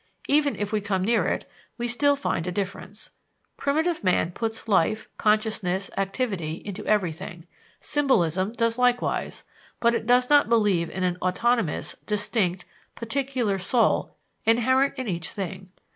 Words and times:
Even 0.27 0.55
if 0.55 0.71
we 0.71 0.81
come 0.81 1.05
near 1.05 1.25
it, 1.27 1.47
we 1.77 1.87
still 1.87 2.15
find 2.15 2.47
a 2.47 2.51
difference. 2.51 3.11
Primitive 3.55 4.03
man 4.03 4.31
puts 4.31 4.67
life, 4.67 5.07
consciousness, 5.19 5.91
activity, 5.95 6.55
into 6.65 6.83
everything; 6.87 7.45
symbolism 7.83 8.51
does 8.53 8.79
likewise, 8.79 9.43
but 9.79 9.93
it 9.93 10.07
does 10.07 10.27
not 10.27 10.49
believe 10.49 10.89
in 10.89 11.03
an 11.03 11.19
autonomous, 11.21 11.95
distinct, 12.07 12.65
particular 12.95 13.59
soul 13.59 14.15
inherent 14.43 14.95
in 14.97 15.07
each 15.07 15.29
thing. 15.29 15.69